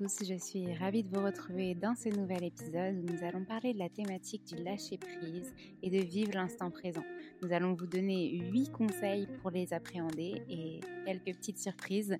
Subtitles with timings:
[0.00, 3.80] Je suis ravie de vous retrouver dans ce nouvel épisode où nous allons parler de
[3.80, 7.02] la thématique du lâcher prise et de vivre l'instant présent.
[7.42, 12.16] Nous allons vous donner 8 conseils pour les appréhender et quelques petites surprises.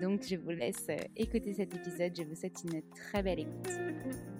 [0.00, 4.39] Donc je vous laisse écouter cet épisode, je vous souhaite une très belle écoute.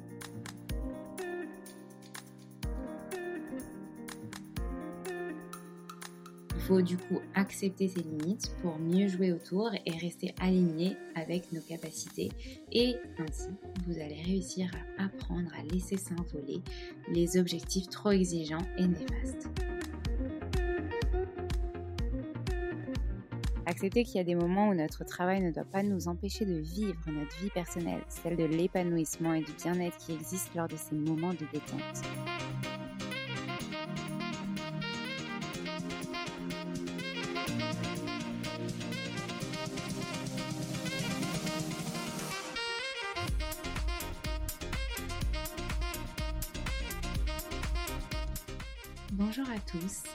[6.70, 11.60] Faut du coup accepter ses limites pour mieux jouer autour et rester aligné avec nos
[11.60, 12.31] capacités.
[12.70, 13.48] Et ainsi,
[13.88, 16.62] vous allez réussir à apprendre à laisser s'envoler
[17.12, 19.50] les objectifs trop exigeants et néfastes.
[23.66, 26.54] Accepter qu'il y a des moments où notre travail ne doit pas nous empêcher de
[26.54, 30.94] vivre notre vie personnelle, celle de l'épanouissement et du bien-être qui existe lors de ces
[30.94, 32.40] moments de détente.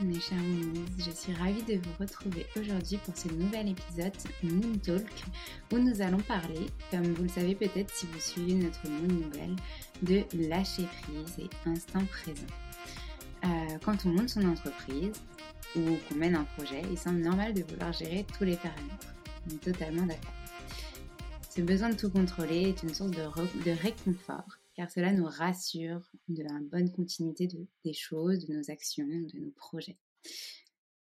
[0.01, 0.85] Mes chers Moonies.
[0.97, 4.11] Je suis ravie de vous retrouver aujourd'hui pour ce nouvel épisode
[4.43, 5.07] Moon Talk
[5.71, 9.55] où nous allons parler, comme vous le savez peut-être si vous suivez notre Moon Nouvelle,
[10.01, 12.47] de lâcher prise et instant présent.
[13.45, 15.13] Euh, quand on monte son entreprise
[15.75, 19.13] ou qu'on mène un projet, il semble normal de vouloir gérer tous les paramètres.
[19.47, 20.33] On est totalement d'accord.
[21.49, 23.23] Ce besoin de tout contrôler est une source de,
[23.63, 27.47] de réconfort car cela nous rassure de la bonne continuité
[27.83, 29.97] des choses, de nos actions, de nos projets.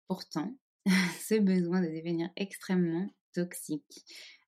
[0.08, 0.56] Pourtant,
[1.20, 4.04] ce besoin de devenir extrêmement toxique.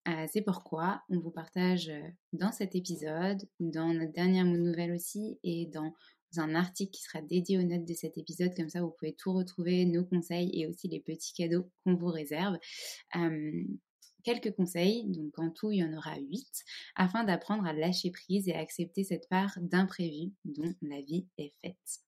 [0.09, 2.01] Euh, c'est pourquoi on vous partage euh,
[2.33, 5.93] dans cet épisode, dans notre dernière nouvelle aussi, et dans
[6.37, 8.55] un article qui sera dédié aux notes de cet épisode.
[8.55, 12.09] Comme ça, vous pouvez tout retrouver, nos conseils et aussi les petits cadeaux qu'on vous
[12.09, 12.57] réserve.
[13.17, 13.63] Euh,
[14.29, 16.65] quelques conseils, donc en tout il y en aura huit,
[16.97, 21.55] afin d'apprendre à lâcher prise et à accepter cette part d'imprévu dont la vie est
[21.63, 22.03] faite.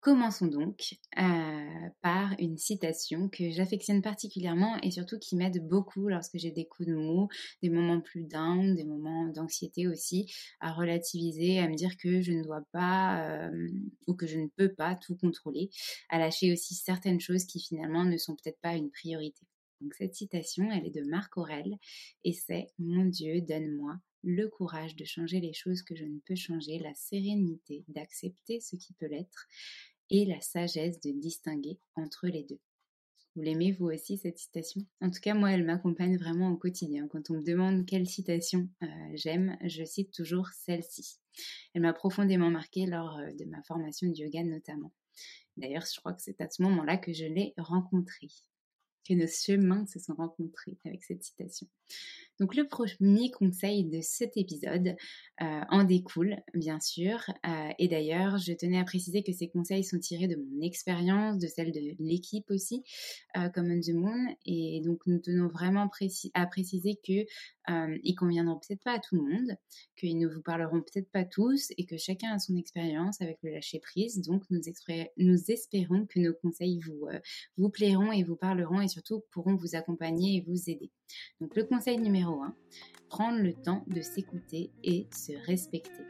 [0.00, 6.38] Commençons donc euh, par une citation que j'affectionne particulièrement et surtout qui m'aide beaucoup lorsque
[6.38, 7.28] j'ai des coups de mou,
[7.62, 12.32] des moments plus down, des moments d'anxiété aussi, à relativiser, à me dire que je
[12.32, 13.68] ne dois pas euh,
[14.06, 15.68] ou que je ne peux pas tout contrôler,
[16.08, 19.42] à lâcher aussi certaines choses qui finalement ne sont peut-être pas une priorité.
[19.80, 21.76] Donc cette citation, elle est de Marc Aurel
[22.24, 26.34] et c'est Mon Dieu, donne-moi le courage de changer les choses que je ne peux
[26.34, 29.46] changer, la sérénité d'accepter ce qui peut l'être
[30.10, 32.58] et la sagesse de distinguer entre les deux.
[33.36, 34.80] Vous l'aimez vous aussi cette citation?
[35.00, 37.06] En tout cas, moi, elle m'accompagne vraiment au quotidien.
[37.06, 41.20] Quand on me demande quelle citation euh, j'aime, je cite toujours celle-ci.
[41.72, 44.92] Elle m'a profondément marquée lors euh, de ma formation de yoga notamment.
[45.56, 48.30] D'ailleurs, je crois que c'est à ce moment-là que je l'ai rencontrée,
[49.14, 51.66] nos chemins se sont rencontrés avec cette citation.
[52.40, 54.94] Donc le premier conseil de cet épisode
[55.42, 57.18] euh, en découle, bien sûr.
[57.44, 61.38] Euh, et d'ailleurs, je tenais à préciser que ces conseils sont tirés de mon expérience,
[61.38, 62.84] de celle de l'équipe aussi,
[63.36, 64.36] euh, comme on the Moon.
[64.46, 65.88] Et donc nous tenons vraiment
[66.34, 67.26] à préciser que
[68.02, 69.54] ils conviendront peut-être pas à tout le monde,
[69.94, 73.50] qu'ils ne vous parleront peut-être pas tous, et que chacun a son expérience avec le
[73.50, 74.22] lâcher prise.
[74.22, 74.60] Donc nous,
[75.18, 77.08] nous espérons que nos conseils vous
[77.58, 78.97] vous plairont et vous parleront, et surtout
[79.30, 80.90] pourront vous accompagner et vous aider.
[81.40, 82.54] Donc le conseil numéro 1,
[83.08, 86.04] prendre le temps de s'écouter et se respecter.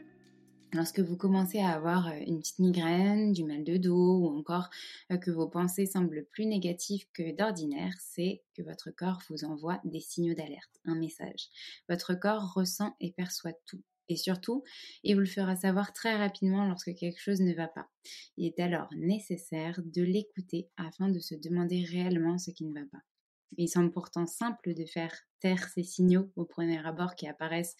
[0.71, 4.69] Lorsque vous commencez à avoir euh, une petite migraine, du mal de dos ou encore
[5.11, 9.79] euh, que vos pensées semblent plus négatives que d'ordinaire, c'est que votre corps vous envoie
[9.83, 11.47] des signaux d'alerte, un message.
[11.89, 13.81] Votre corps ressent et perçoit tout.
[14.09, 14.63] Et surtout,
[15.03, 17.87] il vous le fera savoir très rapidement lorsque quelque chose ne va pas.
[18.37, 22.85] Il est alors nécessaire de l'écouter afin de se demander réellement ce qui ne va
[22.91, 23.03] pas.
[23.57, 27.75] Il semble pourtant simple de faire taire ces signaux au premier abord qui apparaissent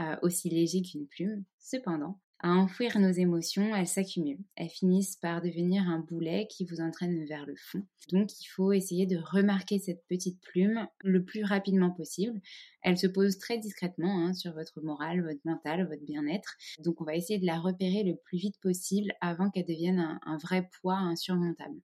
[0.00, 1.44] euh, aussi légers qu'une plume.
[1.58, 4.44] Cependant, à enfouir nos émotions, elles s'accumulent.
[4.54, 7.82] Elles finissent par devenir un boulet qui vous entraîne vers le fond.
[8.12, 12.38] Donc il faut essayer de remarquer cette petite plume le plus rapidement possible.
[12.82, 16.54] Elle se pose très discrètement hein, sur votre morale, votre mental, votre bien-être.
[16.80, 20.36] Donc on va essayer de la repérer le plus vite possible avant qu'elle devienne un,
[20.36, 21.80] vrai poids insurmontable.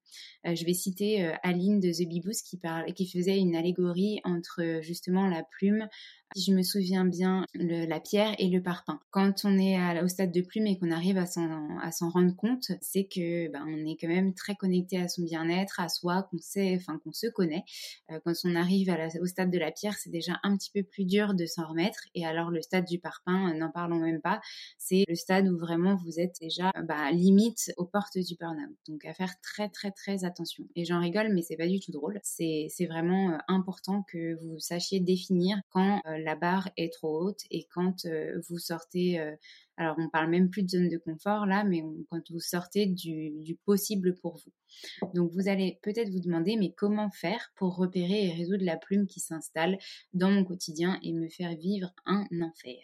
[0.47, 2.61] Euh, je vais citer euh, Aline de The Bibous qui,
[2.95, 5.89] qui faisait une allégorie entre justement la plume,
[6.35, 9.01] si je me souviens bien, la pierre et le parpaing.
[9.11, 13.05] Quand on est au stade de plume et qu'on arrive à s'en rendre compte, c'est
[13.05, 16.77] que ben, on est quand même très connecté à son bien-être, à soi, qu'on sait,
[16.77, 17.65] enfin qu'on se connaît.
[18.11, 21.05] Euh, quand on arrive au stade de la pierre, c'est déjà un petit peu plus
[21.05, 22.01] dur de s'en remettre.
[22.15, 24.41] Et alors le stade du parpaing, euh, n'en parlons même pas,
[24.79, 28.77] c'est le stade où vraiment vous êtes déjà bah, limite aux portes du burn-out.
[28.89, 30.65] Donc à faire très très très attention.
[30.77, 32.21] Et j'en rigole, mais c'est pas du tout drôle.
[32.23, 37.67] C'est vraiment euh, important que vous sachiez définir quand la barre est trop haute et
[37.73, 39.35] quand euh, vous sortez, euh,
[39.77, 43.59] alors on parle même plus de zone de confort là, mais quand vous sortez du,
[43.65, 44.53] possible pour vous.
[45.15, 49.07] Donc vous allez peut-être vous demander, mais comment faire pour repérer et résoudre la plume
[49.07, 49.79] qui s'installe
[50.13, 52.79] dans mon quotidien et me faire vivre un enfer?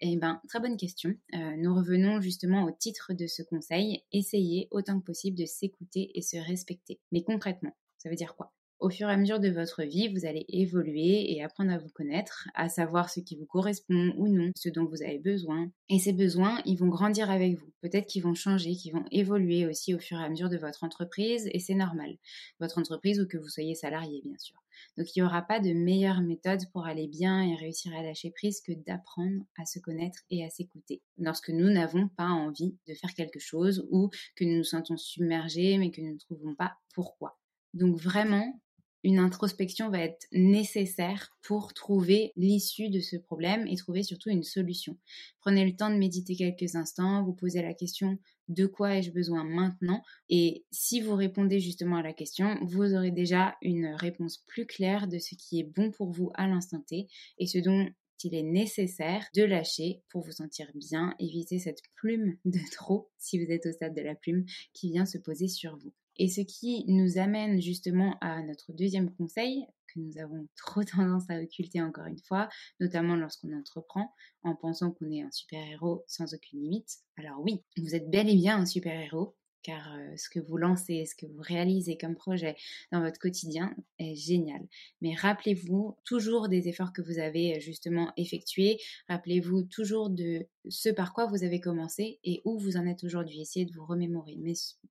[0.00, 1.14] Eh bien, très bonne question.
[1.34, 6.10] Euh, nous revenons justement au titre de ce conseil, essayez autant que possible de s'écouter
[6.14, 7.00] et se respecter.
[7.12, 8.52] Mais concrètement, ça veut dire quoi?
[8.84, 11.88] Au fur et à mesure de votre vie, vous allez évoluer et apprendre à vous
[11.88, 15.70] connaître, à savoir ce qui vous correspond ou non, ce dont vous avez besoin.
[15.88, 17.72] Et ces besoins, ils vont grandir avec vous.
[17.80, 20.84] Peut-être qu'ils vont changer, qu'ils vont évoluer aussi au fur et à mesure de votre
[20.84, 22.18] entreprise et c'est normal.
[22.60, 24.56] Votre entreprise ou que vous soyez salarié, bien sûr.
[24.98, 28.32] Donc il n'y aura pas de meilleure méthode pour aller bien et réussir à lâcher
[28.32, 31.00] prise que d'apprendre à se connaître et à s'écouter.
[31.16, 35.78] Lorsque nous n'avons pas envie de faire quelque chose ou que nous nous sentons submergés
[35.78, 37.38] mais que nous ne trouvons pas pourquoi.
[37.74, 38.60] Donc vraiment,
[39.04, 44.42] une introspection va être nécessaire pour trouver l'issue de ce problème et trouver surtout une
[44.42, 44.96] solution.
[45.40, 48.18] Prenez le temps de méditer quelques instants, vous posez la question
[48.48, 50.02] de quoi ai-je besoin maintenant?
[50.28, 55.06] Et si vous répondez justement à la question, vous aurez déjà une réponse plus claire
[55.06, 57.06] de ce qui est bon pour vous à l'instant T
[57.38, 57.88] et ce dont
[58.22, 63.42] il est nécessaire de lâcher pour vous sentir bien, éviter cette plume de trop si
[63.42, 65.92] vous êtes au stade de la plume qui vient se poser sur vous.
[66.16, 71.28] Et ce qui nous amène justement à notre deuxième conseil, que nous avons trop tendance
[71.28, 72.48] à occulter encore une fois,
[72.80, 76.90] notamment lorsqu'on entreprend, en pensant qu'on est un super-héros sans aucune limite.
[77.16, 81.16] Alors oui, vous êtes bel et bien un super-héros, car ce que vous lancez, ce
[81.16, 82.54] que vous réalisez comme projet
[82.92, 84.60] dans votre quotidien est génial.
[85.00, 88.78] Mais rappelez-vous toujours des efforts que vous avez justement effectués,
[89.08, 93.40] rappelez-vous toujours de ce par quoi vous avez commencé et où vous en êtes aujourd'hui.
[93.40, 94.36] Essayez de vous remémorer.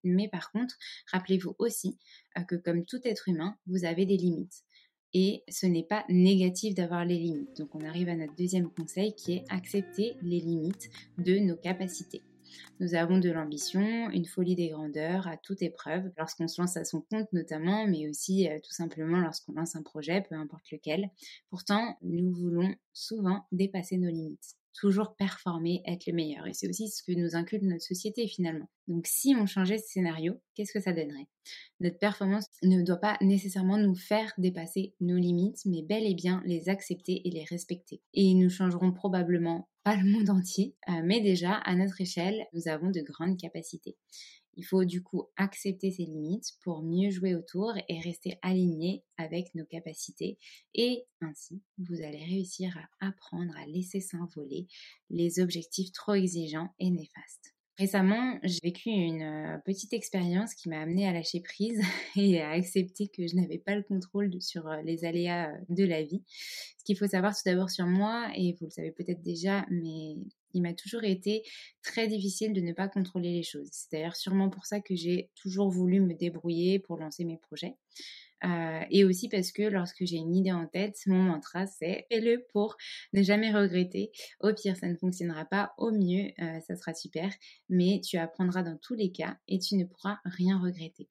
[0.03, 0.75] Mais, par contre,
[1.11, 1.97] rappelez-vous aussi
[2.47, 4.63] que comme tout être humain, vous avez des limites.
[5.13, 7.55] Et ce n'est pas négatif d'avoir les limites.
[7.57, 10.89] Donc on arrive à notre deuxième conseil qui est accepter les limites
[11.19, 12.23] de nos capacités.
[12.79, 16.85] Nous avons de l'ambition, une folie des grandeurs à toute épreuve, lorsqu'on se lance à
[16.85, 21.09] son compte notamment, mais aussi euh, tout simplement lorsqu'on lance un projet, peu importe lequel.
[21.49, 26.47] Pourtant, nous voulons souvent dépasser nos limites toujours performer, être le meilleur.
[26.47, 28.69] Et c'est aussi ce que nous inculque notre société finalement.
[28.87, 31.27] Donc si on changeait ce scénario, qu'est-ce que ça donnerait?
[31.79, 36.41] Notre performance ne doit pas nécessairement nous faire dépasser nos limites, mais bel et bien
[36.45, 38.01] les accepter et les respecter.
[38.13, 42.67] Et nous changerons probablement pas le monde entier, euh, mais déjà à notre échelle, nous
[42.67, 43.97] avons de grandes capacités.
[44.55, 49.53] Il faut du coup accepter ses limites pour mieux jouer autour et rester aligné avec
[49.55, 50.37] nos capacités
[50.75, 54.67] et ainsi vous allez réussir à apprendre à laisser s'envoler
[55.09, 57.52] les objectifs trop exigeants et néfastes.
[57.79, 61.81] Récemment, j'ai vécu une euh, petite expérience qui m'a amené à lâcher prise
[62.15, 65.83] et à accepter que je n'avais pas le contrôle sur euh, les aléas euh, de
[65.83, 66.23] la vie.
[66.77, 70.17] Ce qu'il faut savoir tout d'abord sur moi, et vous le savez peut-être déjà, mais
[70.53, 71.41] il m'a toujours été
[71.81, 73.69] très difficile de ne pas contrôler les choses.
[73.71, 77.75] C'est d'ailleurs sûrement pour ça que j'ai toujours voulu me débrouiller pour lancer mes projets.
[78.45, 82.45] Euh, et aussi parce que lorsque j'ai une idée en tête, mon mantra c'est fais-le
[82.51, 82.75] pour
[83.13, 84.11] ne jamais regretter.
[84.41, 85.73] Au pire, ça ne fonctionnera pas.
[85.77, 87.31] Au mieux, euh, ça sera super.
[87.69, 91.09] Mais tu apprendras dans tous les cas et tu ne pourras rien regretter.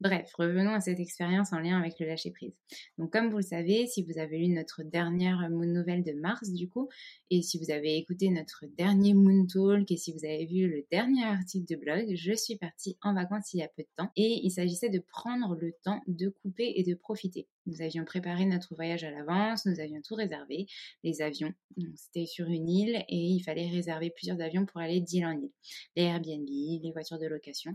[0.00, 2.54] Bref, revenons à cette expérience en lien avec le lâcher-prise.
[2.98, 6.50] Donc comme vous le savez, si vous avez lu notre dernière Moon Nouvelle de mars
[6.52, 6.88] du coup,
[7.30, 10.84] et si vous avez écouté notre dernier Moon Talk, et si vous avez vu le
[10.90, 14.10] dernier article de blog, je suis partie en vacances il y a peu de temps,
[14.16, 17.48] et il s'agissait de prendre le temps de couper et de profiter.
[17.66, 20.66] Nous avions préparé notre voyage à l'avance, nous avions tout réservé,
[21.04, 21.52] les avions,
[21.96, 25.50] c'était sur une île, et il fallait réserver plusieurs avions pour aller d'île en île.
[25.96, 27.74] Les Airbnb, les voitures de location,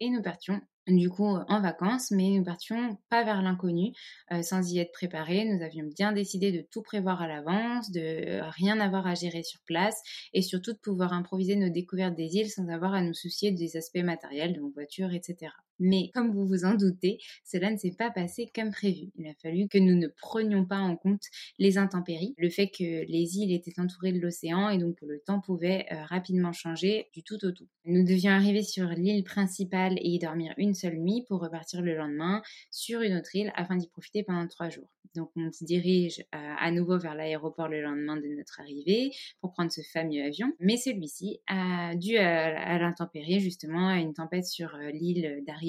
[0.00, 3.92] et nous partions du coup en vacances, mais nous partions pas vers l'inconnu
[4.32, 5.44] euh, sans y être préparés.
[5.44, 9.60] Nous avions bien décidé de tout prévoir à l'avance, de rien avoir à gérer sur
[9.62, 10.00] place
[10.32, 13.76] et surtout de pouvoir improviser nos découvertes des îles sans avoir à nous soucier des
[13.76, 15.52] aspects matériels, nos voitures, etc.
[15.78, 19.10] Mais comme vous vous en doutez, cela ne s'est pas passé comme prévu.
[19.16, 21.22] Il a fallu que nous ne prenions pas en compte
[21.58, 25.20] les intempéries, le fait que les îles étaient entourées de l'océan et donc que le
[25.20, 27.68] temps pouvait euh, rapidement changer du tout au tout.
[27.84, 31.96] Nous devions arriver sur l'île principale et y dormir une seule nuit pour repartir le
[31.96, 34.88] lendemain sur une autre île afin d'y profiter pendant trois jours.
[35.14, 39.52] Donc on se dirige euh, à nouveau vers l'aéroport le lendemain de notre arrivée pour
[39.52, 40.52] prendre ce fameux avion.
[40.60, 45.67] Mais celui-ci, a dû à, l'intempérie justement, à une tempête sur euh, l'île d'arrivée,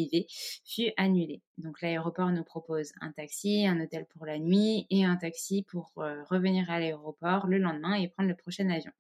[0.64, 1.42] fut annulé.
[1.58, 5.92] Donc l'aéroport nous propose un taxi, un hôtel pour la nuit et un taxi pour
[5.98, 8.92] euh, revenir à l'aéroport le lendemain et prendre le prochain avion.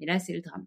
[0.00, 0.66] Et là, c'est le drame.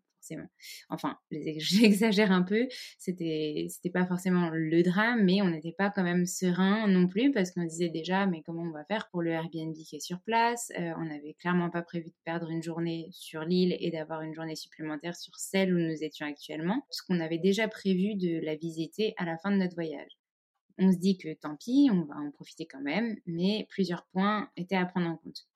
[0.89, 2.67] Enfin, j'exagère un peu,
[2.97, 7.51] c'était pas forcément le drame, mais on n'était pas quand même serein non plus parce
[7.51, 10.71] qu'on disait déjà mais comment on va faire pour le Airbnb qui est sur place
[10.77, 14.33] euh, On n'avait clairement pas prévu de perdre une journée sur l'île et d'avoir une
[14.33, 18.55] journée supplémentaire sur celle où nous étions actuellement, parce qu'on avait déjà prévu de la
[18.55, 20.17] visiter à la fin de notre voyage.
[20.79, 24.49] On se dit que tant pis, on va en profiter quand même, mais plusieurs points
[24.55, 25.47] étaient à prendre en compte.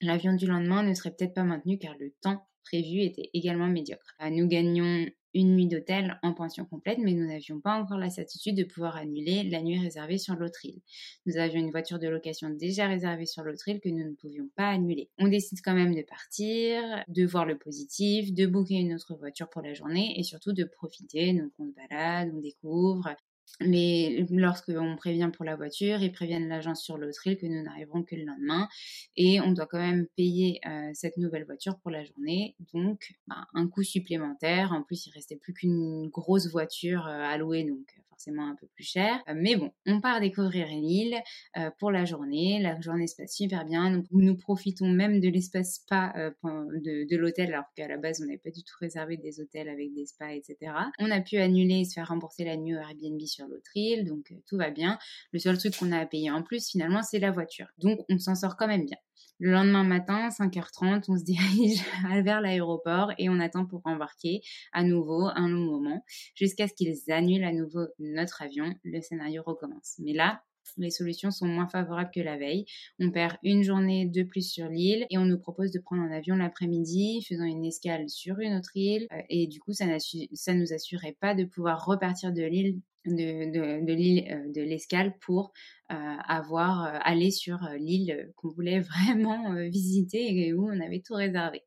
[0.00, 4.14] L'avion du lendemain ne serait peut-être pas maintenu car le temps prévu était également médiocre.
[4.30, 8.56] Nous gagnions une nuit d'hôtel en pension complète, mais nous n'avions pas encore la certitude
[8.56, 10.80] de pouvoir annuler la nuit réservée sur l'autre île.
[11.26, 14.48] Nous avions une voiture de location déjà réservée sur l'autre île que nous ne pouvions
[14.56, 15.08] pas annuler.
[15.18, 19.48] On décide quand même de partir, de voir le positif, de booker une autre voiture
[19.48, 21.32] pour la journée et surtout de profiter.
[21.32, 23.14] Donc on se balade, on découvre,
[23.60, 28.16] mais lorsqu'on prévient pour la voiture, ils préviennent l'agence sur l'autre que nous n'arriverons que
[28.16, 28.68] le lendemain
[29.16, 32.56] et on doit quand même payer euh, cette nouvelle voiture pour la journée.
[32.72, 34.72] Donc, bah, un coût supplémentaire.
[34.72, 37.86] En plus, il restait plus qu'une grosse voiture euh, à louer, donc
[38.28, 39.22] un peu plus cher.
[39.28, 41.20] Euh, mais bon, on part découvrir l'île
[41.56, 42.60] euh, pour la journée.
[42.60, 43.90] La journée se passe super bien.
[43.90, 48.20] Nous, nous profitons même de l'espace spa euh, de, de l'hôtel, alors qu'à la base,
[48.22, 50.72] on n'avait pas du tout réservé des hôtels avec des spas, etc.
[50.98, 54.04] On a pu annuler et se faire rembourser la nuit au Airbnb sur l'autre île,
[54.04, 54.98] donc tout va bien.
[55.32, 57.66] Le seul truc qu'on a à payer en plus, finalement, c'est la voiture.
[57.78, 58.98] Donc, on s'en sort quand même bien.
[59.42, 61.80] Le lendemain matin, 5h30, on se dirige
[62.24, 64.42] vers l'aéroport et on attend pour embarquer
[64.74, 66.04] à nouveau un long moment
[66.34, 68.74] jusqu'à ce qu'ils annulent à nouveau notre avion.
[68.84, 69.94] Le scénario recommence.
[69.98, 70.42] Mais là,
[70.76, 72.66] les solutions sont moins favorables que la veille.
[72.98, 76.12] On perd une journée de plus sur l'île et on nous propose de prendre un
[76.12, 79.06] avion l'après-midi, faisant une escale sur une autre île.
[79.10, 79.86] Euh, et du coup, ça,
[80.34, 85.52] ça nous assurait pas de pouvoir repartir de l'île de, euh, de l'escale pour
[85.90, 91.62] avoir allé sur l'île qu'on voulait vraiment visiter et où on avait tout réservé.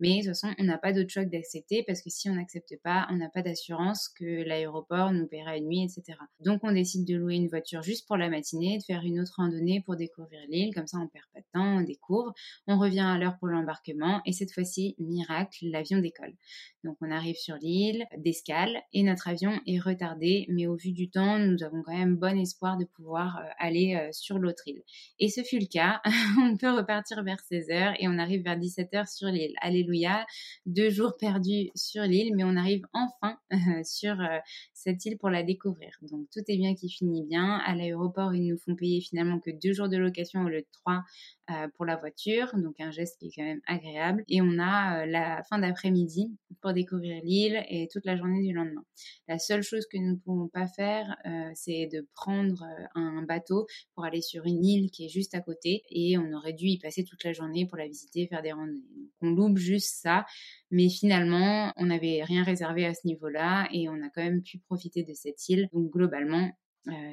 [0.00, 2.34] Mais de toute façon, on n'a pas d'autre choix que d'accepter parce que si on
[2.34, 6.18] n'accepte pas, on n'a pas d'assurance que l'aéroport nous paiera une nuit, etc.
[6.40, 9.34] Donc on décide de louer une voiture juste pour la matinée, de faire une autre
[9.36, 12.32] randonnée pour découvrir l'île, comme ça on perd pas de temps, on découvre,
[12.66, 16.34] on revient à l'heure pour l'embarquement et cette fois-ci, miracle, l'avion décolle.
[16.82, 21.10] Donc on arrive sur l'île d'escale et notre avion est retardé, mais au vu du
[21.10, 24.82] temps, nous avons quand même bon espoir de pouvoir euh, aller euh, sur l'autre île.
[25.18, 26.00] Et ce fut le cas.
[26.40, 29.54] on peut repartir vers 16h et on arrive vers 17h sur l'île.
[29.60, 30.26] Alléluia,
[30.66, 33.38] deux jours perdus sur l'île, mais on arrive enfin
[33.84, 34.38] sur euh,
[34.72, 35.90] cette île pour la découvrir.
[36.02, 37.58] Donc tout est bien qui finit bien.
[37.66, 40.66] À l'aéroport, ils nous font payer finalement que deux jours de location au lieu de
[40.72, 41.02] trois
[41.43, 41.43] euh,
[41.76, 44.24] pour la voiture, donc un geste qui est quand même agréable.
[44.28, 48.52] Et on a euh, la fin d'après-midi pour découvrir l'île et toute la journée du
[48.52, 48.84] lendemain.
[49.28, 53.66] La seule chose que nous ne pouvons pas faire, euh, c'est de prendre un bateau
[53.94, 56.78] pour aller sur une île qui est juste à côté et on aurait dû y
[56.78, 58.80] passer toute la journée pour la visiter, faire des randonnées.
[58.94, 60.24] Donc on loupe juste ça,
[60.70, 64.58] mais finalement on n'avait rien réservé à ce niveau-là et on a quand même pu
[64.58, 65.68] profiter de cette île.
[65.72, 66.63] Donc globalement, euh,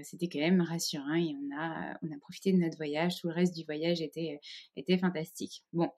[0.03, 3.19] c'était quand même rassurant et on a, on a profité de notre voyage.
[3.19, 4.39] Tout le reste du voyage était,
[4.75, 5.63] était fantastique.
[5.73, 5.89] Bon,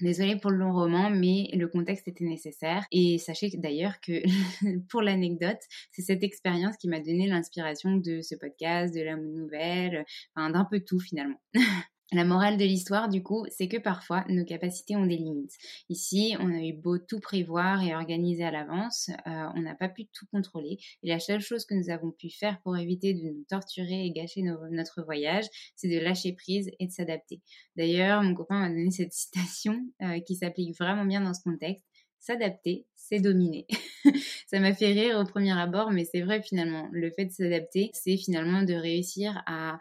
[0.00, 2.84] Désolée pour le long roman, mais le contexte était nécessaire.
[2.90, 4.22] Et sachez d'ailleurs que,
[4.88, 5.60] pour l'anecdote,
[5.92, 10.04] c'est cette expérience qui m'a donné l'inspiration de ce podcast, de la nouvelle,
[10.34, 11.40] enfin d'un peu tout finalement.
[12.14, 15.58] La morale de l'histoire, du coup, c'est que parfois nos capacités ont des limites.
[15.88, 19.88] Ici, on a eu beau tout prévoir et organiser à l'avance, euh, on n'a pas
[19.88, 20.78] pu tout contrôler.
[21.02, 24.12] Et la seule chose que nous avons pu faire pour éviter de nous torturer et
[24.12, 27.40] gâcher notre voyage, c'est de lâcher prise et de s'adapter.
[27.74, 31.84] D'ailleurs, mon copain m'a donné cette citation euh, qui s'applique vraiment bien dans ce contexte.
[32.20, 33.66] S'adapter, c'est dominer.
[34.46, 36.88] ça m'a fait rire au premier abord, mais c'est vrai finalement.
[36.92, 39.78] Le fait de s'adapter, c'est finalement de réussir à,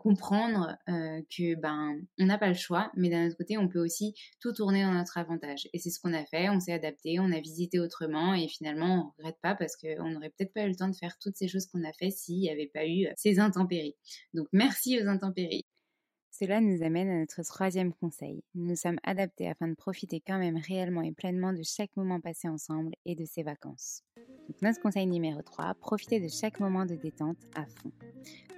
[0.00, 3.82] comprendre euh, que ben on n'a pas le choix, mais d'un autre côté, on peut
[3.82, 5.68] aussi tout tourner dans notre avantage.
[5.72, 6.48] Et c'est ce qu'on a fait.
[6.50, 10.30] On s'est adapté, on a visité autrement, et finalement, on regrette pas parce qu'on n'aurait
[10.30, 12.50] peut-être pas eu le temps de faire toutes ces choses qu'on a fait s'il n'y
[12.50, 13.96] avait pas eu ces intempéries.
[14.34, 15.64] Donc merci aux intempéries.
[16.38, 18.42] Cela nous amène à notre troisième conseil.
[18.54, 22.46] Nous sommes adaptés afin de profiter quand même réellement et pleinement de chaque moment passé
[22.46, 24.02] ensemble et de ses vacances.
[24.60, 27.90] notre conseil numéro 3, profitez de chaque moment de détente à fond.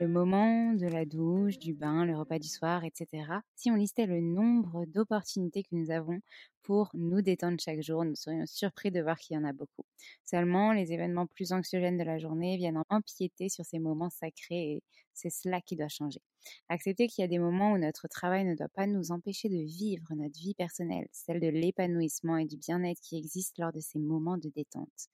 [0.01, 3.23] Le moment de la douche, du bain, le repas du soir, etc.
[3.55, 6.19] Si on listait le nombre d'opportunités que nous avons
[6.63, 9.85] pour nous détendre chaque jour, nous serions surpris de voir qu'il y en a beaucoup.
[10.25, 14.83] Seulement, les événements plus anxiogènes de la journée viennent empiéter sur ces moments sacrés et
[15.15, 16.21] c'est cela qui doit changer.
[16.69, 19.57] Accepter qu'il y a des moments où notre travail ne doit pas nous empêcher de
[19.57, 23.99] vivre notre vie personnelle, celle de l'épanouissement et du bien-être qui existe lors de ces
[23.99, 25.09] moments de détente.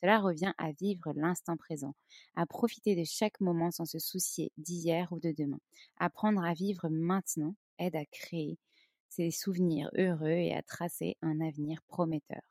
[0.00, 1.94] Cela revient à vivre l'instant présent,
[2.34, 5.60] à profiter de chaque moment sans se soucier d'hier ou de demain.
[5.98, 8.58] Apprendre à vivre maintenant aide à créer
[9.08, 12.42] ces souvenirs heureux et à tracer un avenir prometteur.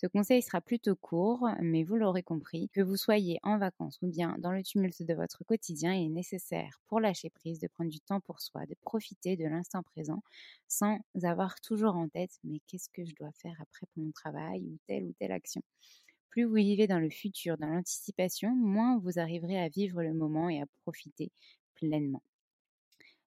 [0.00, 4.06] Ce conseil sera plutôt court, mais vous l'aurez compris, que vous soyez en vacances ou
[4.08, 7.90] bien dans le tumulte de votre quotidien, il est nécessaire pour lâcher prise de prendre
[7.90, 10.22] du temps pour soi, de profiter de l'instant présent
[10.68, 14.62] sans avoir toujours en tête mais qu'est-ce que je dois faire après pour mon travail
[14.68, 15.62] ou telle ou telle action?
[16.30, 20.50] Plus vous vivez dans le futur, dans l'anticipation, moins vous arriverez à vivre le moment
[20.50, 21.32] et à profiter
[21.74, 22.22] pleinement.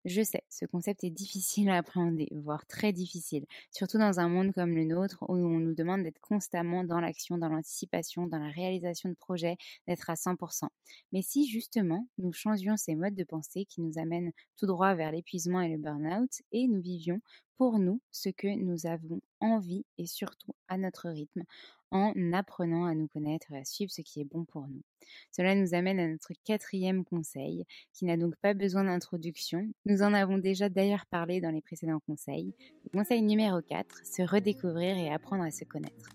[0.05, 4.53] Je sais, ce concept est difficile à appréhender, voire très difficile, surtout dans un monde
[4.53, 8.49] comme le nôtre où on nous demande d'être constamment dans l'action, dans l'anticipation, dans la
[8.49, 9.57] réalisation de projets,
[9.87, 10.69] d'être à 100%.
[11.11, 15.11] Mais si justement nous changions ces modes de pensée qui nous amènent tout droit vers
[15.11, 17.19] l'épuisement et le burn-out et nous vivions
[17.57, 21.43] pour nous ce que nous avons envie et surtout à notre rythme,
[21.91, 24.81] en apprenant à nous connaître et à suivre ce qui est bon pour nous.
[25.31, 29.67] Cela nous amène à notre quatrième conseil, qui n'a donc pas besoin d'introduction.
[29.85, 32.53] Nous en avons déjà d'ailleurs parlé dans les précédents conseils.
[32.93, 36.09] conseil numéro 4, se redécouvrir et apprendre à se connaître.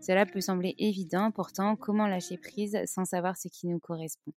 [0.00, 4.32] Cela peut sembler évident, pourtant comment lâcher prise sans savoir ce qui nous correspond?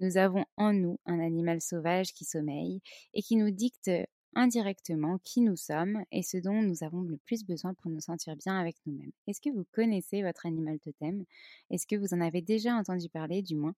[0.00, 2.80] Nous avons en nous un animal sauvage qui sommeille
[3.14, 3.90] et qui nous dicte
[4.36, 8.36] indirectement qui nous sommes et ce dont nous avons le plus besoin pour nous sentir
[8.36, 9.12] bien avec nous-mêmes.
[9.26, 11.24] Est-ce que vous connaissez votre animal totem?
[11.70, 13.74] Est-ce que vous en avez déjà entendu parler du moins?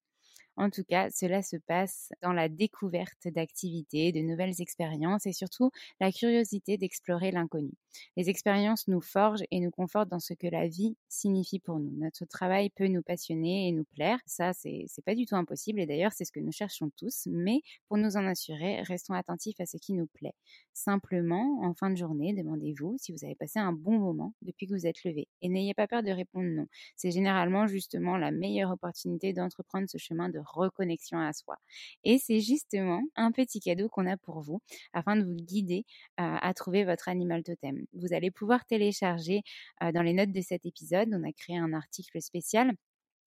[0.58, 5.70] En tout cas, cela se passe dans la découverte d'activités, de nouvelles expériences et surtout
[6.00, 7.70] la curiosité d'explorer l'inconnu.
[8.16, 11.92] Les expériences nous forgent et nous confortent dans ce que la vie signifie pour nous.
[11.96, 14.18] Notre travail peut nous passionner et nous plaire.
[14.26, 17.28] Ça, c'est pas du tout impossible et d'ailleurs, c'est ce que nous cherchons tous.
[17.30, 20.34] Mais pour nous en assurer, restons attentifs à ce qui nous plaît.
[20.74, 24.74] Simplement, en fin de journée, demandez-vous si vous avez passé un bon moment depuis que
[24.74, 25.28] vous êtes levé.
[25.40, 26.66] Et n'ayez pas peur de répondre non.
[26.96, 31.56] C'est généralement justement la meilleure opportunité d'entreprendre ce chemin de reconnexion à soi.
[32.04, 34.60] Et c'est justement un petit cadeau qu'on a pour vous
[34.92, 35.84] afin de vous guider
[36.16, 37.84] à trouver votre animal totem.
[37.92, 39.42] Vous allez pouvoir télécharger
[39.80, 42.72] dans les notes de cet épisode, on a créé un article spécial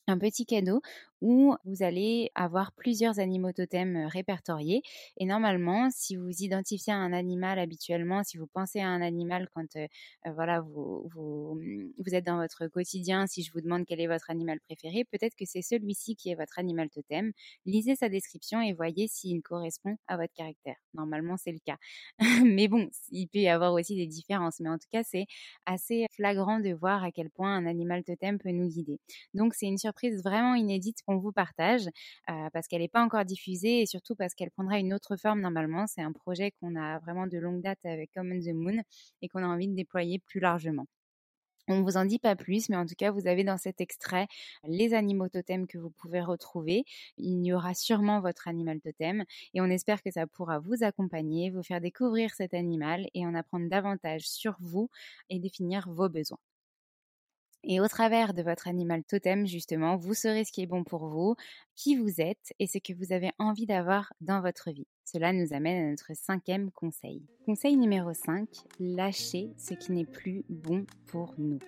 [0.08, 0.82] un petit cadeau
[1.22, 4.82] où vous allez avoir plusieurs animaux totems répertoriés.
[5.18, 9.78] Et normalement, si vous identifiez un animal habituellement, si vous pensez à un animal quand
[10.26, 14.08] voilà, vous, vous, mmh, vous, êtes dans votre quotidien, si je vous demande quel est
[14.08, 17.32] votre animal préféré, peut-être que c'est celui-ci qui est votre animal totem.
[17.66, 20.76] Lisez sa description et voyez s'il correspond à votre caractère.
[20.94, 21.78] Normalement, c'est le cas.
[22.46, 24.60] mais bon, il peut y avoir aussi des différences.
[24.60, 25.26] Mais en tout cas, c'est
[25.66, 29.00] assez flagrant de voir à quel point un animal totem peut nous guider.
[29.34, 31.88] Donc, c'est une surprise vraiment inédite vous partage
[32.28, 35.88] parce qu'elle n'est pas encore diffusée et surtout parce qu'elle prendra une autre forme normalement.
[35.88, 38.82] C'est un projet qu'on a vraiment de longue date avec Common the Moon
[39.22, 40.86] et qu'on a envie de déployer plus largement.
[41.68, 43.82] On ne vous en dit pas plus, mais en tout cas, vous avez dans cet
[43.82, 44.28] extrait
[44.64, 46.84] les animaux totems que vous pouvez retrouver.
[47.18, 51.50] Il y aura sûrement votre animal totem et on espère que ça pourra vous accompagner,
[51.52, 54.90] vous faire découvrir cet animal et en apprendre davantage sur vous
[55.30, 56.40] et définir vos besoins.
[57.64, 61.08] Et au travers de votre animal totem, justement, vous saurez ce qui est bon pour
[61.08, 61.36] vous,
[61.76, 64.88] qui vous êtes et ce que vous avez envie d'avoir dans votre vie.
[65.06, 67.22] Cela nous amène à notre cinquième conseil.
[67.46, 68.48] Conseil numéro 5,
[68.80, 71.60] lâchez ce qui n'est plus bon pour nous.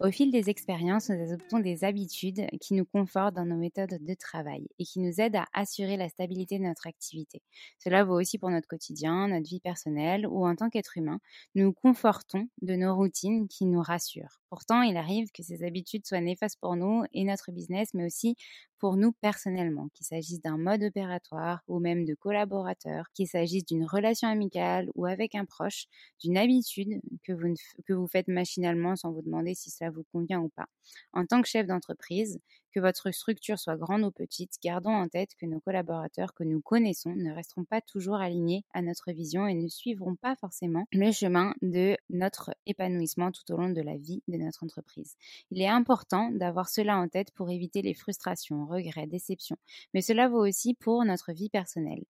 [0.00, 4.14] Au fil des expériences, nous adoptons des habitudes qui nous confortent dans nos méthodes de
[4.14, 7.42] travail et qui nous aident à assurer la stabilité de notre activité.
[7.78, 11.20] Cela vaut aussi pour notre quotidien, notre vie personnelle ou en tant qu'être humain.
[11.54, 14.40] Nous confortons de nos routines qui nous rassurent.
[14.50, 18.36] Pourtant, il arrive que ces habitudes soient néfastes pour nous et notre business, mais aussi
[18.78, 23.84] pour nous personnellement, qu'il s'agisse d'un mode opératoire ou même de collaborateurs, qu'il s'agisse d'une
[23.86, 25.86] relation amicale ou avec un proche,
[26.20, 27.54] d'une habitude que vous,
[27.86, 30.66] que vous faites machinalement sans vous demander si cela vous convient ou pas.
[31.12, 32.40] En tant que chef d'entreprise,
[32.76, 36.60] que votre structure soit grande ou petite, gardons en tête que nos collaborateurs que nous
[36.60, 41.10] connaissons ne resteront pas toujours alignés à notre vision et ne suivront pas forcément le
[41.10, 45.16] chemin de notre épanouissement tout au long de la vie de notre entreprise.
[45.50, 49.56] Il est important d'avoir cela en tête pour éviter les frustrations, regrets, déceptions,
[49.94, 52.04] mais cela vaut aussi pour notre vie personnelle.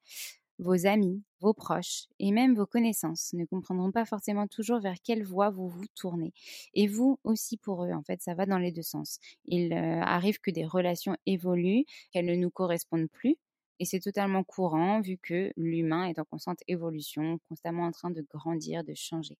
[0.58, 5.22] Vos amis, vos proches et même vos connaissances ne comprendront pas forcément toujours vers quelle
[5.24, 6.32] voie vous vous tournez.
[6.74, 9.18] Et vous aussi pour eux, en fait, ça va dans les deux sens.
[9.44, 13.36] Il euh, arrive que des relations évoluent, qu'elles ne nous correspondent plus.
[13.80, 18.22] Et c'est totalement courant vu que l'humain est en constante évolution, constamment en train de
[18.22, 19.36] grandir, de changer.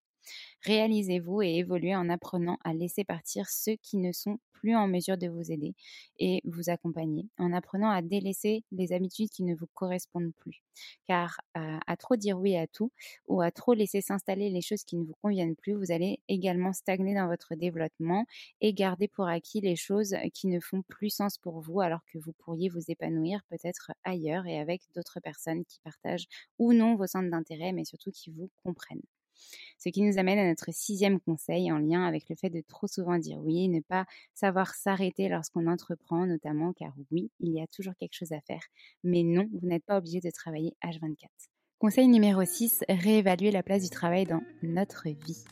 [0.63, 5.17] Réalisez-vous et évoluez en apprenant à laisser partir ceux qui ne sont plus en mesure
[5.17, 5.75] de vous aider
[6.19, 10.63] et vous accompagner, en apprenant à délaisser les habitudes qui ne vous correspondent plus.
[11.07, 12.91] Car euh, à trop dire oui à tout
[13.27, 16.73] ou à trop laisser s'installer les choses qui ne vous conviennent plus, vous allez également
[16.73, 18.25] stagner dans votre développement
[18.61, 22.17] et garder pour acquis les choses qui ne font plus sens pour vous alors que
[22.19, 26.27] vous pourriez vous épanouir peut-être ailleurs et avec d'autres personnes qui partagent
[26.59, 29.01] ou non vos centres d'intérêt mais surtout qui vous comprennent.
[29.77, 32.87] Ce qui nous amène à notre sixième conseil en lien avec le fait de trop
[32.87, 37.67] souvent dire oui, ne pas savoir s'arrêter lorsqu'on entreprend notamment, car oui, il y a
[37.67, 38.63] toujours quelque chose à faire,
[39.03, 41.27] mais non, vous n'êtes pas obligé de travailler H24.
[41.79, 45.43] Conseil numéro 6, réévaluer la place du travail dans notre vie.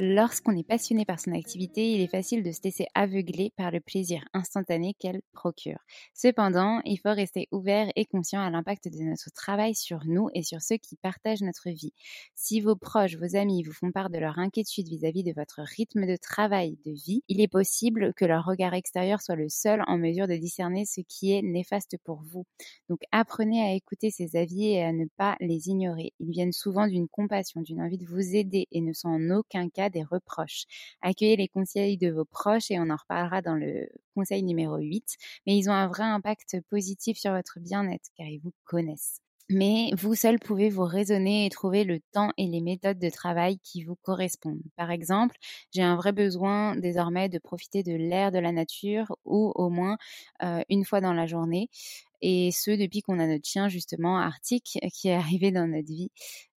[0.00, 3.80] Lorsqu'on est passionné par son activité, il est facile de se laisser aveugler par le
[3.80, 5.80] plaisir instantané qu'elle procure.
[6.14, 10.44] Cependant, il faut rester ouvert et conscient à l'impact de notre travail sur nous et
[10.44, 11.92] sur ceux qui partagent notre vie.
[12.36, 16.06] Si vos proches, vos amis vous font part de leur inquiétude vis-à-vis de votre rythme
[16.06, 19.98] de travail, de vie, il est possible que leur regard extérieur soit le seul en
[19.98, 22.44] mesure de discerner ce qui est néfaste pour vous.
[22.88, 26.12] Donc apprenez à écouter ces avis et à ne pas les ignorer.
[26.20, 29.68] Ils viennent souvent d'une compassion, d'une envie de vous aider et ne sont en aucun
[29.68, 30.64] cas des reproches.
[31.02, 35.16] Accueillez les conseils de vos proches et on en reparlera dans le conseil numéro 8,
[35.46, 39.20] mais ils ont un vrai impact positif sur votre bien-être car ils vous connaissent
[39.50, 43.58] mais vous seul pouvez vous raisonner et trouver le temps et les méthodes de travail
[43.60, 44.62] qui vous correspondent.
[44.76, 45.36] Par exemple,
[45.72, 49.96] j'ai un vrai besoin désormais de profiter de l'air de la nature ou au moins
[50.42, 51.70] euh, une fois dans la journée.
[52.20, 56.10] Et ce, depuis qu'on a notre chien justement arctique qui est arrivé dans notre vie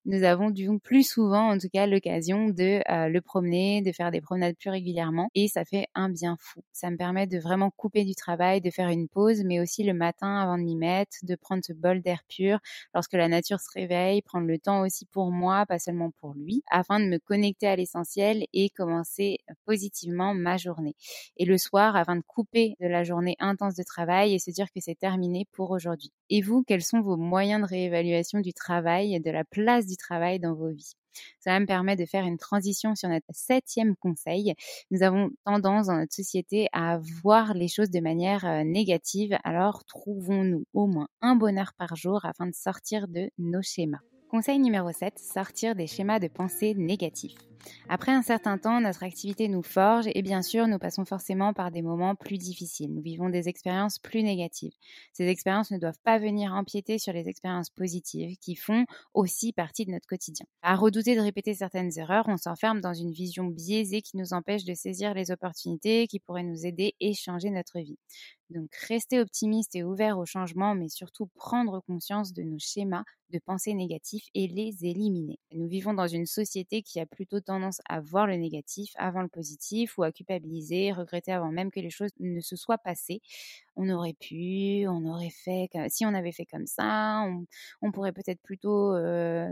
[0.05, 0.51] nous avons
[0.83, 4.69] plus souvent, en tout cas, l'occasion de euh, le promener, de faire des promenades plus
[4.69, 6.61] régulièrement, et ça fait un bien fou.
[6.71, 9.93] Ça me permet de vraiment couper du travail, de faire une pause, mais aussi le
[9.93, 12.59] matin avant de m'y mettre, de prendre ce bol d'air pur
[12.93, 16.63] lorsque la nature se réveille, prendre le temps aussi pour moi, pas seulement pour lui,
[16.71, 20.95] afin de me connecter à l'essentiel et commencer positivement ma journée.
[21.37, 24.71] Et le soir, afin de couper de la journée intense de travail et se dire
[24.73, 26.11] que c'est terminé pour aujourd'hui.
[26.29, 29.97] Et vous, quels sont vos moyens de réévaluation du travail et de la place du
[29.97, 30.93] travail dans vos vies.
[31.39, 34.53] Ça me permet de faire une transition sur notre septième conseil.
[34.91, 39.83] Nous avons tendance dans notre société à voir les choses de manière euh, négative, alors
[39.85, 43.99] trouvons-nous au moins un bonheur par jour afin de sortir de nos schémas?
[44.29, 47.50] Conseil numéro 7, sortir des schémas de pensée négatifs.
[47.89, 51.71] Après un certain temps, notre activité nous forge et bien sûr, nous passons forcément par
[51.71, 52.93] des moments plus difficiles.
[52.93, 54.73] Nous vivons des expériences plus négatives.
[55.13, 59.85] Ces expériences ne doivent pas venir empiéter sur les expériences positives qui font aussi partie
[59.85, 60.45] de notre quotidien.
[60.61, 64.63] À redouter de répéter certaines erreurs, on s'enferme dans une vision biaisée qui nous empêche
[64.63, 67.97] de saisir les opportunités qui pourraient nous aider et changer notre vie.
[68.49, 73.39] Donc, rester optimiste et ouvert au changement, mais surtout prendre conscience de nos schémas de
[73.39, 75.39] pensée négatifs et les éliminer.
[75.53, 77.50] Nous vivons dans une société qui a plutôt tendance
[77.89, 81.89] à voir le négatif avant le positif ou à culpabiliser, regretter avant même que les
[81.89, 83.21] choses ne se soient passées
[83.75, 87.25] on aurait pu, on aurait fait, si on avait fait comme ça,
[87.81, 88.93] on, pourrait peut-être plutôt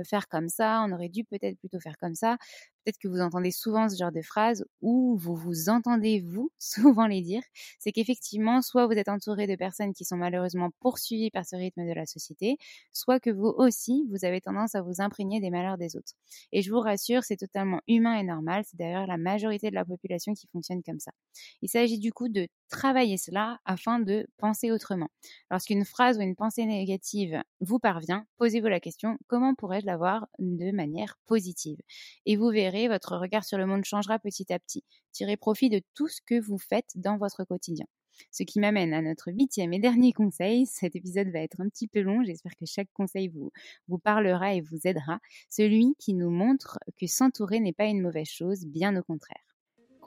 [0.06, 2.38] faire comme ça, on aurait dû peut-être plutôt faire comme ça.
[2.86, 7.08] Peut-être que vous entendez souvent ce genre de phrases ou vous vous entendez vous souvent
[7.08, 7.42] les dire.
[7.80, 11.86] C'est qu'effectivement, soit vous êtes entouré de personnes qui sont malheureusement poursuivies par ce rythme
[11.88, 12.58] de la société,
[12.94, 16.14] soit que vous aussi, vous avez tendance à vous imprégner des malheurs des autres.
[16.52, 18.64] Et je vous rassure, c'est totalement humain et normal.
[18.66, 21.12] C'est d'ailleurs la majorité de la population qui fonctionne comme ça.
[21.62, 25.10] Il s'agit du coup de travailler cela afin de penser autrement.
[25.52, 30.28] Lorsqu'une phrase ou une pensée négative vous parvient, posez-vous la question comment pourrais-je la voir
[30.40, 31.80] de manière positive?
[32.26, 34.84] Et vous verrez, votre regard sur le monde changera petit à petit.
[35.12, 37.86] Tirez profit de tout ce que vous faites dans votre quotidien.
[38.32, 40.66] Ce qui m'amène à notre huitième et dernier conseil.
[40.66, 42.24] Cet épisode va être un petit peu long.
[42.24, 43.52] J'espère que chaque conseil vous,
[43.88, 45.20] vous parlera et vous aidera.
[45.50, 49.49] Celui qui nous montre que s'entourer n'est pas une mauvaise chose, bien au contraire.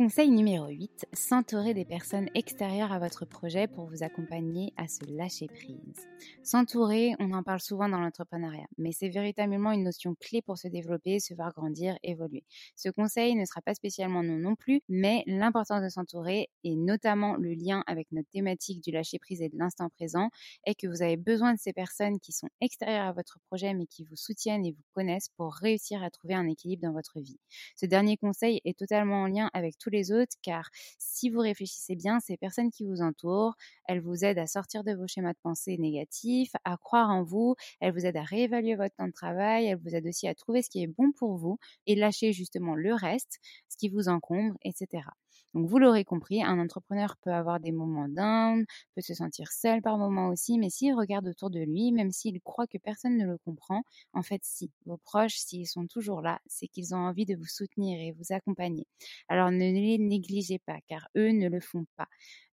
[0.02, 4.98] Conseil numéro 8, s'entourer des personnes extérieures à votre projet pour vous accompagner à se
[5.08, 6.08] lâcher prise.
[6.42, 10.66] S'entourer, on en parle souvent dans l'entrepreneuriat, mais c'est véritablement une notion clé pour se
[10.66, 12.42] développer, se voir grandir, évoluer.
[12.74, 17.36] Ce conseil ne sera pas spécialement non non plus, mais l'importance de s'entourer et notamment
[17.36, 20.30] le lien avec notre thématique du lâcher prise et de l'instant présent
[20.66, 23.86] est que vous avez besoin de ces personnes qui sont extérieures à votre projet mais
[23.86, 27.38] qui vous soutiennent et vous connaissent pour réussir à trouver un équilibre dans votre vie.
[27.76, 31.94] Ce dernier conseil est totalement en lien avec tous les autres, car si vous réfléchissez
[31.96, 33.54] bien, ces personnes qui vous entourent,
[33.86, 37.54] elles vous aident à sortir de vos schémas de pensée négatifs, à croire en vous,
[37.80, 40.62] elles vous aident à réévaluer votre temps de travail, elles vous aident aussi à trouver
[40.62, 44.56] ce qui est bon pour vous et lâcher justement le reste, ce qui vous encombre,
[44.64, 45.02] etc.
[45.54, 49.82] Donc vous l'aurez compris, un entrepreneur peut avoir des moments down, peut se sentir seul
[49.82, 53.26] par moments aussi, mais s'il regarde autour de lui, même s'il croit que personne ne
[53.26, 53.82] le comprend,
[54.14, 57.46] en fait si, vos proches, s'ils sont toujours là, c'est qu'ils ont envie de vous
[57.46, 58.86] soutenir et vous accompagner.
[59.28, 62.08] Alors ne les négligez pas, car eux ne le font pas.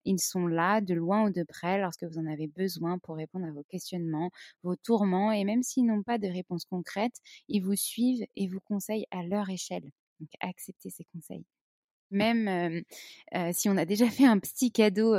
[0.06, 3.46] Ils sont là, de loin ou de près, lorsque vous en avez besoin pour répondre
[3.48, 4.32] à vos questionnements,
[4.64, 7.16] vos tourments, et même s'ils n'ont pas de réponse concrète,
[7.48, 9.90] ils vous suivent et vous conseillent à leur échelle.
[10.20, 11.46] Donc acceptez ces conseils
[12.12, 12.84] même
[13.52, 15.16] si on a déjà fait un petit cadeau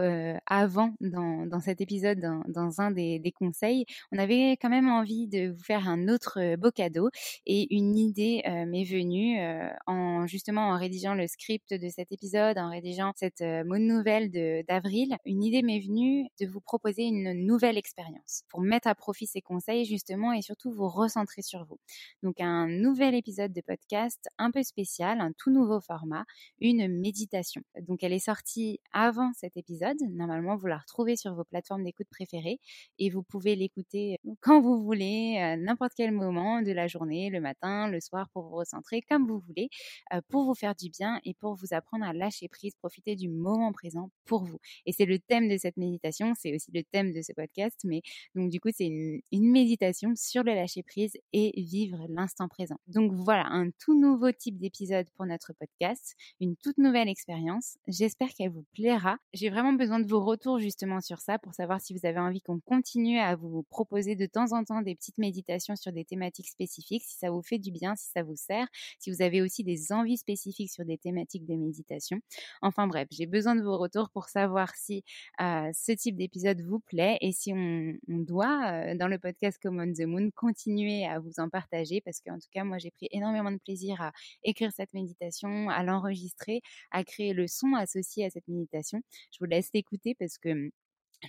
[0.46, 5.62] avant dans, cet épisode, dans, un des, conseils, on avait quand même envie de vous
[5.62, 7.10] faire un autre beau cadeau.
[7.46, 9.38] Et une idée m'est venue
[9.86, 14.30] en justement en rédigeant le script de cet épisode, en rédigeant cette mode nouvelle
[14.68, 15.16] d'avril.
[15.24, 19.40] Une idée m'est venue de vous proposer une nouvelle expérience pour mettre à profit ces
[19.40, 21.78] conseils justement et surtout vous recentrer sur vous.
[22.22, 26.24] Donc un nouvel épisode de podcast un peu spécial, un tout nouveau format,
[26.60, 27.62] une méditation.
[27.82, 29.96] Donc elle est sortie avant cet épisode.
[30.10, 32.58] Normalement, vous la retrouvez sur vos plateformes d'écoute préférées
[32.98, 37.40] et vous pouvez l'écouter quand vous voulez, à n'importe quel moment de la journée, le
[37.40, 39.68] matin, le soir, pour vous recentrer comme vous voulez,
[40.12, 43.28] euh, pour vous faire du bien et pour vous apprendre à lâcher prise, profiter du
[43.28, 44.58] moment présent pour vous.
[44.86, 48.02] Et c'est le thème de cette méditation, c'est aussi le thème de ce podcast, mais
[48.34, 52.76] donc du coup, c'est une, une méditation sur le lâcher prise et vivre l'instant présent.
[52.86, 57.76] Donc voilà, un tout nouveau type d'épisode pour notre podcast, une toute nouvelle expérience.
[57.88, 59.16] J'espère qu'elle vous plaira.
[59.32, 62.40] J'ai vraiment besoin de vos retours justement sur ça pour savoir si vous avez envie
[62.40, 66.48] qu'on continue à vous proposer de temps en temps des petites méditations sur des thématiques
[66.48, 68.66] spécifiques, si ça vous fait du bien, si ça vous sert,
[68.98, 72.20] si vous avez aussi des envies spécifiques sur des thématiques de méditation.
[72.62, 75.04] Enfin bref, j'ai besoin de vos retours pour savoir si
[75.40, 79.92] euh, ce type d'épisode vous plaît et si on, doit, euh, dans le podcast Common
[79.92, 83.50] the Moon, continuer à vous en partager parce qu'en tout cas, moi, j'ai pris énormément
[83.50, 84.12] de plaisir à
[84.44, 86.59] écrire cette méditation, à l'enregistrer
[86.90, 89.00] à créer le son associé à cette méditation.
[89.32, 90.70] Je vous laisse l'écouter parce que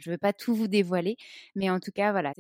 [0.02, 1.18] je ne veux pas tout vous dévoiler,
[1.56, 2.34] mais en tout cas, voilà,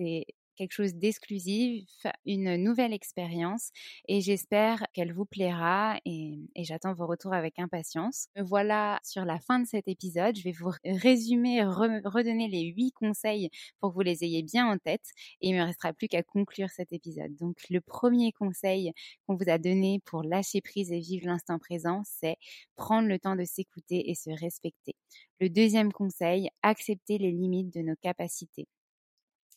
[0.61, 1.89] quelque chose d'exclusif,
[2.23, 3.71] une nouvelle expérience
[4.07, 8.27] et j'espère qu'elle vous plaira et, j'attends vos retours avec impatience.
[8.35, 10.37] Voilà sur la fin de cet épisode.
[10.37, 14.77] Je vais vous résumer, redonner les huit conseils pour que vous les ayez bien en
[14.77, 15.07] tête
[15.41, 17.35] et il me restera plus qu'à conclure cet épisode.
[17.37, 18.93] Donc le premier conseil
[19.25, 22.35] qu'on vous a donné pour lâcher prise et vivre l'instant présent, c'est
[22.75, 24.93] prendre le temps de s'écouter et se respecter.
[25.39, 28.67] Le deuxième conseil, accepter les limites de nos capacités.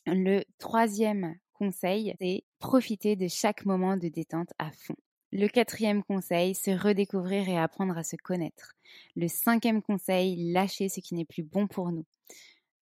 [0.07, 4.95] Le troisième conseil, c'est profiter de chaque moment de détente à fond.
[5.31, 8.75] Le quatrième conseil, se redécouvrir et apprendre à se connaître.
[9.15, 12.05] Le cinquième conseil, lâcher ce qui n'est plus bon pour nous.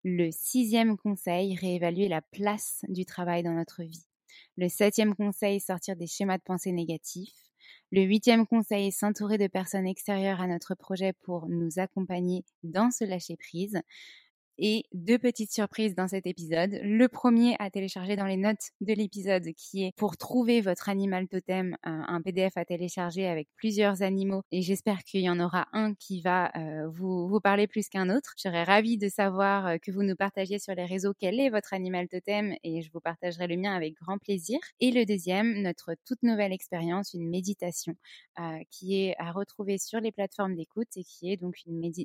[0.03, 4.05] Le sixième conseil, réévaluer la place du travail dans notre vie.
[4.57, 7.33] Le septième conseil, sortir des schémas de pensée négatifs.
[7.91, 13.05] Le huitième conseil, s'entourer de personnes extérieures à notre projet pour nous accompagner dans ce
[13.05, 13.81] lâcher-prise
[14.57, 16.79] et deux petites surprises dans cet épisode.
[16.83, 21.27] Le premier à télécharger dans les notes de l'épisode qui est pour trouver votre animal
[21.27, 25.93] totem, un PDF à télécharger avec plusieurs animaux et j'espère qu'il y en aura un
[25.95, 28.33] qui va euh, vous, parler plus qu'un autre.
[28.37, 31.49] Je serais ravie de savoir euh, que vous nous partagiez sur les réseaux quel est
[31.49, 34.59] votre animal totem et je vous partagerai le mien avec grand plaisir.
[34.79, 37.95] Et le deuxième, notre toute nouvelle expérience, une méditation
[38.39, 41.55] euh, qui est à retrouver sur les plateformes d'écoute et qui est donc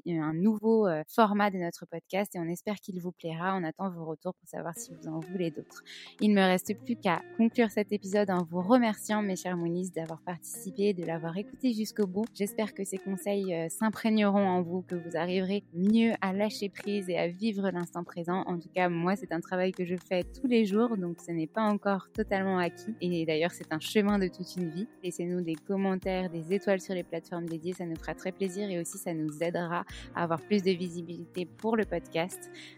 [0.06, 3.56] un nouveau format de notre podcast on espère qu'il vous plaira.
[3.56, 5.82] On attend vos retours pour savoir si vous en voulez d'autres.
[6.20, 9.92] Il ne me reste plus qu'à conclure cet épisode en vous remerciant, mes chers Moniz,
[9.92, 12.24] d'avoir participé, de l'avoir écouté jusqu'au bout.
[12.34, 17.08] J'espère que ces conseils euh, s'imprégneront en vous, que vous arriverez mieux à lâcher prise
[17.08, 18.42] et à vivre l'instant présent.
[18.46, 21.32] En tout cas, moi, c'est un travail que je fais tous les jours, donc ce
[21.32, 22.94] n'est pas encore totalement acquis.
[23.00, 24.86] Et d'ailleurs, c'est un chemin de toute une vie.
[25.02, 28.80] Laissez-nous des commentaires, des étoiles sur les plateformes dédiées, ça nous fera très plaisir et
[28.80, 32.27] aussi ça nous aidera à avoir plus de visibilité pour le podcast.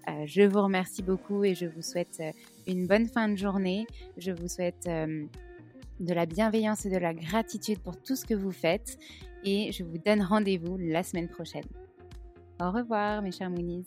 [0.09, 2.33] Euh, je vous remercie beaucoup et je vous souhaite euh,
[2.67, 3.87] une bonne fin de journée.
[4.17, 5.25] Je vous souhaite euh,
[6.01, 8.99] de la bienveillance et de la gratitude pour tout ce que vous faites
[9.45, 11.65] et je vous donne rendez-vous la semaine prochaine.
[12.61, 13.87] Au revoir mes chers Moonies.